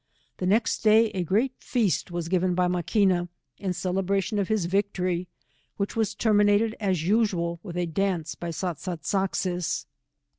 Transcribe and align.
The 0.37 0.47
next 0.47 0.79
day 0.79 1.11
a 1.11 1.21
great 1.23 1.53
feast 1.59 2.09
was 2.09 2.27
given 2.27 2.55
by 2.55 2.67
Maquina, 2.67 3.27
in 3.59 3.71
celebration 3.71 4.39
of 4.39 4.47
his 4.47 4.65
victory, 4.65 5.27
♦which 5.79 5.95
was 5.95 6.15
terminated 6.15 6.75
as 6.79 7.05
usual 7.07 7.59
with 7.61 7.77
a 7.77 7.85
dance 7.85 8.33
by 8.33 8.49
Sat 8.49 8.79
sat 8.79 9.05
sak 9.05 9.35
sis. 9.35 9.85